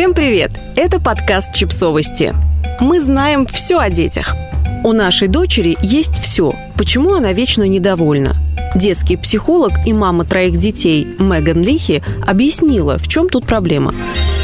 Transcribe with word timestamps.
Всем 0.00 0.14
привет! 0.14 0.52
Это 0.76 0.98
подкаст 0.98 1.52
«Чипсовости». 1.52 2.34
Мы 2.80 3.02
знаем 3.02 3.44
все 3.44 3.78
о 3.78 3.90
детях. 3.90 4.34
У 4.82 4.92
нашей 4.92 5.28
дочери 5.28 5.76
есть 5.82 6.22
все. 6.22 6.54
Почему 6.74 7.12
она 7.12 7.34
вечно 7.34 7.64
недовольна? 7.64 8.34
Детский 8.74 9.18
психолог 9.18 9.72
и 9.84 9.92
мама 9.92 10.24
троих 10.24 10.56
детей 10.56 11.06
Меган 11.18 11.62
Лихи 11.62 12.02
объяснила, 12.26 12.96
в 12.96 13.08
чем 13.08 13.28
тут 13.28 13.44
проблема. 13.44 13.94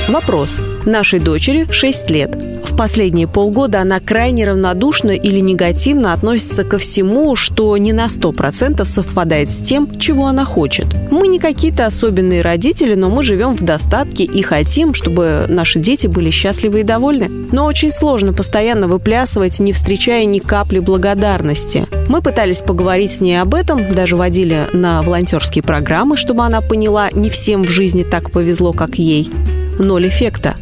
Вопрос. 0.09 0.61
Нашей 0.85 1.21
дочери 1.21 1.67
6 1.71 2.11
лет. 2.11 2.37
Последние 2.77 3.27
полгода 3.27 3.81
она 3.81 4.01
крайне 4.01 4.45
равнодушна 4.45 5.13
или 5.13 5.40
негативно 5.40 6.13
относится 6.13 6.63
ко 6.63 6.76
всему, 6.76 7.35
что 7.35 7.75
не 7.79 7.95
на 7.95 8.04
100% 8.04 8.85
совпадает 8.85 9.51
с 9.51 9.56
тем, 9.56 9.88
чего 9.99 10.26
она 10.26 10.45
хочет. 10.45 10.87
Мы 11.11 11.26
не 11.29 11.39
какие-то 11.39 11.87
особенные 11.87 12.43
родители, 12.43 12.94
но 12.94 13.08
мы 13.08 13.22
живем 13.22 13.57
в 13.57 13.62
достатке 13.62 14.25
и 14.25 14.43
хотим, 14.43 14.93
чтобы 14.93 15.47
наши 15.49 15.79
дети 15.79 16.07
были 16.07 16.29
счастливы 16.29 16.80
и 16.80 16.83
довольны. 16.83 17.30
Но 17.51 17.65
очень 17.65 17.91
сложно 17.91 18.35
постоянно 18.35 18.88
выплясывать, 18.88 19.59
не 19.59 19.73
встречая 19.73 20.27
ни 20.27 20.38
капли 20.38 20.79
благодарности. 20.79 21.87
Мы 22.11 22.21
пытались 22.21 22.61
поговорить 22.61 23.11
с 23.11 23.23
ней 23.23 23.41
об 23.41 23.55
этом, 23.55 23.95
даже 23.95 24.16
водили 24.16 24.66
на 24.74 25.02
волонтерские 25.02 25.63
программы, 25.63 26.19
чтобы 26.19 26.45
она 26.45 26.61
поняла, 26.61 27.09
не 27.13 27.30
всем 27.30 27.63
в 27.63 27.71
жизни 27.71 28.02
так 28.02 28.30
повезло, 28.30 28.74
как 28.74 28.97
ей 28.97 29.30
ноль 29.79 30.09
эффекта. 30.09 30.57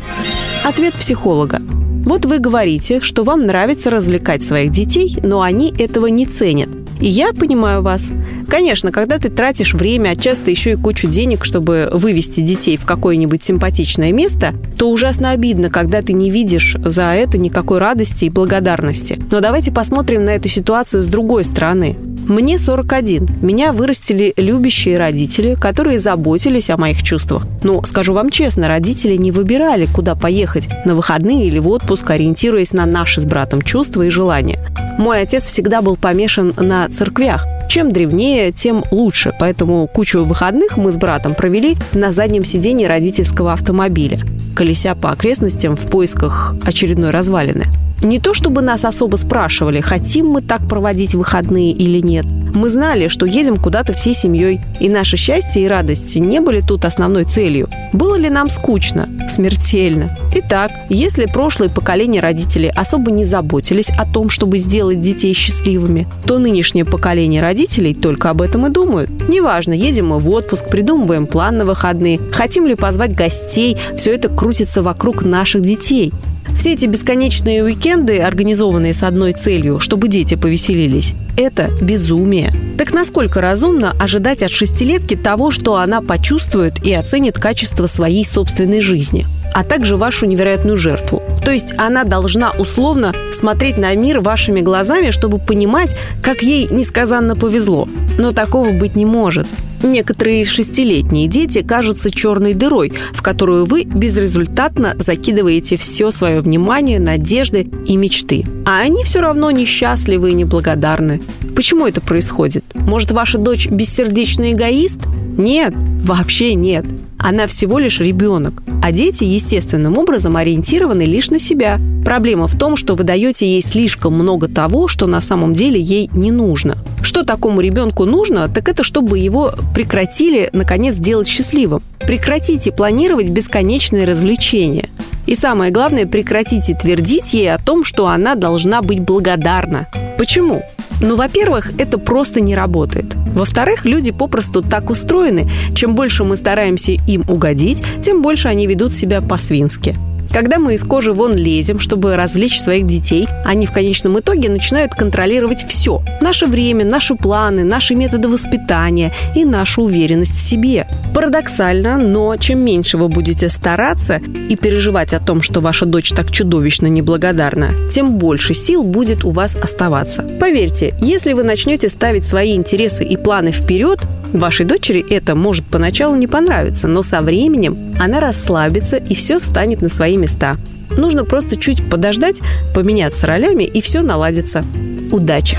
Ответ 0.65 0.95
психолога. 0.95 1.60
Вот 2.04 2.26
вы 2.26 2.38
говорите, 2.38 3.00
что 3.00 3.24
вам 3.24 3.46
нравится 3.46 3.90
развлекать 3.90 4.45
своих 4.45 4.70
детей, 4.70 5.16
но 5.22 5.40
они 5.40 5.74
этого 5.78 6.06
не 6.06 6.26
ценят. 6.26 6.68
И 7.00 7.08
я 7.08 7.32
понимаю 7.32 7.82
вас. 7.82 8.12
Конечно, 8.48 8.92
когда 8.92 9.18
ты 9.18 9.28
тратишь 9.28 9.74
время, 9.74 10.10
а 10.10 10.16
часто 10.16 10.50
еще 10.50 10.72
и 10.72 10.76
кучу 10.76 11.09
денег, 11.09 11.45
чтобы 11.45 11.88
вывести 11.92 12.40
детей 12.40 12.76
в 12.76 12.84
какое-нибудь 12.84 13.42
симпатичное 13.42 14.12
место, 14.12 14.54
то 14.78 14.90
ужасно 14.90 15.30
обидно, 15.30 15.70
когда 15.70 16.02
ты 16.02 16.12
не 16.12 16.30
видишь 16.30 16.76
за 16.84 17.12
это 17.14 17.36
никакой 17.36 17.79
радости 17.79 18.26
и 18.26 18.30
благодарности. 18.30 19.18
Но 19.30 19.40
давайте 19.40 19.73
посмотрим 19.73 20.24
на 20.24 20.30
эту 20.30 20.48
ситуацию 20.48 21.02
с 21.02 21.07
другой 21.07 21.45
стороны. 21.45 21.96
Мне 22.28 22.58
41. 22.58 23.28
Меня 23.42 23.72
вырастили 23.72 24.32
любящие 24.38 24.96
родители, 24.96 25.54
которые 25.54 25.98
заботились 25.98 26.70
о 26.70 26.78
моих 26.78 27.02
чувствах. 27.02 27.46
Но, 27.62 27.84
скажу 27.84 28.14
вам 28.14 28.30
честно, 28.30 28.66
родители 28.66 29.16
не 29.16 29.30
выбирали, 29.30 29.86
куда 29.86 30.14
поехать 30.14 30.68
на 30.86 30.95
выходные 30.95 31.46
или 31.46 31.58
в 31.58 31.68
отпуск, 31.68 32.10
ориентируясь 32.10 32.72
на 32.72 32.86
наши 32.86 33.20
с 33.20 33.26
братом 33.26 33.60
чувства 33.60 34.02
и 34.02 34.10
желания. 34.10 34.58
Мой 34.98 35.20
отец 35.20 35.45
всегда 35.45 35.82
был 35.82 35.96
помешан 35.96 36.54
на 36.56 36.88
церквях. 36.88 37.46
Чем 37.68 37.92
древнее, 37.92 38.52
тем 38.52 38.84
лучше. 38.90 39.34
Поэтому 39.38 39.86
кучу 39.86 40.24
выходных 40.24 40.78
мы 40.78 40.92
с 40.92 40.96
братом 40.96 41.34
провели 41.34 41.76
на 41.92 42.10
заднем 42.10 42.45
сидении 42.45 42.86
родительского 42.86 43.52
автомобиля, 43.52 44.18
колеся 44.56 44.95
по 44.95 45.10
окрестностям 45.10 45.76
в 45.76 45.90
поисках 45.90 46.54
очередной 46.64 47.10
развалины. 47.10 47.64
Не 48.05 48.19
то 48.19 48.35
чтобы 48.35 48.60
нас 48.60 48.85
особо 48.85 49.16
спрашивали, 49.16 49.80
хотим 49.80 50.27
мы 50.27 50.43
так 50.43 50.69
проводить 50.69 51.15
выходные 51.15 51.73
или 51.73 52.01
нет. 52.01 52.27
Мы 52.27 52.69
знали, 52.69 53.09
что 53.09 53.24
едем 53.24 53.57
куда-то 53.57 53.95
всей 53.95 54.13
семьей, 54.13 54.60
и 54.79 54.91
наше 54.91 55.16
счастье 55.16 55.65
и 55.65 55.69
радость 55.69 56.15
не 56.16 56.41
были 56.41 56.60
тут 56.60 56.85
основной 56.85 57.25
целью. 57.25 57.66
Было 57.95 58.16
ли 58.16 58.29
нам 58.29 58.51
скучно? 58.51 59.09
Смертельно. 59.27 60.19
Итак, 60.35 60.71
если 60.91 61.25
прошлые 61.25 61.71
поколения 61.71 62.21
родителей 62.21 62.69
особо 62.69 63.10
не 63.10 63.25
заботились 63.25 63.88
о 63.88 64.05
том, 64.05 64.28
чтобы 64.28 64.59
сделать 64.59 65.00
детей 65.00 65.32
счастливыми, 65.32 66.06
то 66.27 66.38
нынешнее 66.38 66.84
поколение 66.84 67.41
родителей 67.41 67.94
только 67.94 68.28
об 68.28 68.43
этом 68.43 68.66
и 68.66 68.71
думают. 68.71 69.10
Неважно, 69.31 69.72
едем 69.72 70.09
мы 70.09 70.19
в 70.19 70.28
отпуск, 70.28 70.69
придумываем 70.69 71.27
план 71.27 71.56
на 71.56 71.65
выходные, 71.65 72.21
хотим 72.32 72.66
ли 72.66 72.75
позвать 72.75 73.16
гостей, 73.16 73.78
все 73.97 74.15
это 74.15 74.28
крутится 74.28 74.82
вокруг 74.82 75.25
наших 75.25 75.62
детей. 75.62 76.12
Все 76.56 76.72
эти 76.72 76.87
бесконечные 76.87 77.65
уикенды, 77.65 78.21
организованные 78.21 78.94
с 78.94 79.03
одной 79.03 79.33
целью, 79.33 79.81
чтобы 79.81 80.09
дети 80.09 80.34
повеселились, 80.37 81.15
это 81.37 81.70
безумие. 81.81 82.53
Так 82.78 82.94
насколько 82.94 83.41
разумно 83.41 83.94
ожидать 83.98 84.42
от 84.42 84.50
шестилетки 84.50 85.16
того, 85.16 85.50
что 85.50 85.76
она 85.76 86.00
почувствует 86.00 86.84
и 86.84 86.93
оценит 86.93 87.38
качество 87.38 87.87
своей 87.87 88.25
собственной 88.25 88.81
жизни? 88.81 89.26
а 89.54 89.62
также 89.62 89.97
вашу 89.97 90.26
невероятную 90.26 90.76
жертву. 90.76 91.22
То 91.44 91.53
есть 91.53 91.75
она 91.78 92.03
должна 92.03 92.50
условно 92.50 93.14
смотреть 93.32 93.78
на 93.78 93.94
мир 93.94 94.20
вашими 94.20 94.60
глазами, 94.60 95.10
чтобы 95.10 95.38
понимать, 95.38 95.97
как 96.20 96.43
ей 96.43 96.66
несказанно 96.66 97.37
повезло. 97.37 97.88
Но 98.19 98.32
такого 98.32 98.72
быть 98.72 98.97
не 98.97 99.06
может. 99.06 99.47
Некоторые 99.84 100.46
шестилетние 100.46 101.28
дети 101.28 101.60
кажутся 101.60 102.10
черной 102.10 102.54
дырой, 102.54 102.94
в 103.12 103.20
которую 103.20 103.66
вы 103.66 103.84
безрезультатно 103.84 104.96
закидываете 104.98 105.76
все 105.76 106.10
свое 106.10 106.40
внимание, 106.40 106.98
надежды 106.98 107.68
и 107.86 107.96
мечты. 107.96 108.46
А 108.64 108.80
они 108.80 109.04
все 109.04 109.20
равно 109.20 109.50
несчастливы 109.50 110.30
и 110.30 110.34
неблагодарны. 110.34 111.20
Почему 111.54 111.86
это 111.86 112.00
происходит? 112.00 112.64
Может, 112.74 113.12
ваша 113.12 113.36
дочь 113.36 113.68
бессердечный 113.68 114.52
эгоист? 114.52 115.00
Нет, 115.36 115.74
вообще 115.76 116.54
нет. 116.54 116.86
Она 117.24 117.46
всего 117.46 117.78
лишь 117.78 118.00
ребенок, 118.00 118.62
а 118.82 118.92
дети 118.92 119.24
естественным 119.24 119.96
образом 119.96 120.36
ориентированы 120.36 121.06
лишь 121.06 121.30
на 121.30 121.38
себя. 121.38 121.80
Проблема 122.04 122.46
в 122.48 122.58
том, 122.58 122.76
что 122.76 122.94
вы 122.94 123.04
даете 123.04 123.46
ей 123.46 123.62
слишком 123.62 124.12
много 124.12 124.46
того, 124.46 124.88
что 124.88 125.06
на 125.06 125.22
самом 125.22 125.54
деле 125.54 125.80
ей 125.80 126.10
не 126.12 126.30
нужно. 126.30 126.76
Что 127.00 127.24
такому 127.24 127.62
ребенку 127.62 128.04
нужно, 128.04 128.50
так 128.50 128.68
это 128.68 128.82
чтобы 128.82 129.18
его 129.18 129.54
прекратили, 129.74 130.50
наконец, 130.52 130.96
делать 130.96 131.26
счастливым. 131.26 131.82
Прекратите 131.98 132.72
планировать 132.72 133.30
бесконечные 133.30 134.04
развлечения. 134.04 134.90
И 135.26 135.34
самое 135.34 135.72
главное, 135.72 136.04
прекратите 136.04 136.74
твердить 136.74 137.32
ей 137.32 137.54
о 137.54 137.56
том, 137.56 137.84
что 137.84 138.06
она 138.06 138.34
должна 138.34 138.82
быть 138.82 139.00
благодарна. 139.00 139.88
Почему? 140.18 140.62
Ну, 141.00 141.16
во-первых, 141.16 141.72
это 141.78 141.96
просто 141.96 142.42
не 142.42 142.54
работает. 142.54 143.16
Во-вторых, 143.34 143.84
люди 143.84 144.12
попросту 144.12 144.62
так 144.62 144.90
устроены. 144.90 145.48
Чем 145.74 145.94
больше 145.94 146.24
мы 146.24 146.36
стараемся 146.36 146.92
им 146.92 147.24
угодить, 147.28 147.82
тем 148.02 148.22
больше 148.22 148.48
они 148.48 148.66
ведут 148.66 148.94
себя 148.94 149.20
по-свински. 149.20 149.96
Когда 150.34 150.58
мы 150.58 150.74
из 150.74 150.82
кожи 150.82 151.12
вон 151.12 151.36
лезем, 151.36 151.78
чтобы 151.78 152.16
развлечь 152.16 152.60
своих 152.60 152.86
детей, 152.86 153.28
они 153.44 153.66
в 153.66 153.72
конечном 153.72 154.18
итоге 154.18 154.48
начинают 154.48 154.92
контролировать 154.92 155.64
все. 155.64 156.02
Наше 156.20 156.46
время, 156.46 156.84
наши 156.84 157.14
планы, 157.14 157.62
наши 157.62 157.94
методы 157.94 158.26
воспитания 158.26 159.12
и 159.36 159.44
нашу 159.44 159.82
уверенность 159.82 160.36
в 160.36 160.40
себе. 160.40 160.88
Парадоксально, 161.14 161.98
но 161.98 162.34
чем 162.36 162.64
меньше 162.64 162.98
вы 162.98 163.08
будете 163.08 163.48
стараться 163.48 164.20
и 164.48 164.56
переживать 164.56 165.14
о 165.14 165.20
том, 165.20 165.40
что 165.40 165.60
ваша 165.60 165.86
дочь 165.86 166.10
так 166.10 166.32
чудовищно 166.32 166.88
неблагодарна, 166.88 167.70
тем 167.92 168.14
больше 168.14 168.54
сил 168.54 168.82
будет 168.82 169.24
у 169.24 169.30
вас 169.30 169.54
оставаться. 169.54 170.24
Поверьте, 170.40 170.96
если 171.00 171.32
вы 171.32 171.44
начнете 171.44 171.88
ставить 171.88 172.26
свои 172.26 172.56
интересы 172.56 173.04
и 173.04 173.16
планы 173.16 173.52
вперед, 173.52 174.00
Вашей 174.34 174.66
дочери 174.66 175.06
это 175.10 175.36
может 175.36 175.64
поначалу 175.64 176.16
не 176.16 176.26
понравиться, 176.26 176.88
но 176.88 177.02
со 177.02 177.22
временем 177.22 177.94
она 178.00 178.18
расслабится 178.18 178.96
и 178.96 179.14
все 179.14 179.38
встанет 179.38 179.80
на 179.80 179.88
свои 179.88 180.16
места. 180.16 180.56
Нужно 180.90 181.24
просто 181.24 181.56
чуть 181.56 181.88
подождать, 181.88 182.40
поменяться 182.74 183.26
ролями 183.26 183.62
и 183.62 183.80
все 183.80 184.02
наладится. 184.02 184.64
Удачи! 185.12 185.56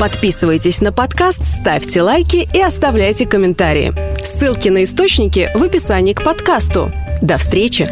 Подписывайтесь 0.00 0.80
на 0.80 0.92
подкаст, 0.92 1.44
ставьте 1.44 2.00
лайки 2.00 2.48
и 2.54 2.60
оставляйте 2.60 3.26
комментарии. 3.26 3.92
Ссылки 4.22 4.70
на 4.70 4.84
источники 4.84 5.50
в 5.54 5.62
описании 5.62 6.14
к 6.14 6.24
подкасту. 6.24 6.90
До 7.20 7.36
встречи! 7.36 7.86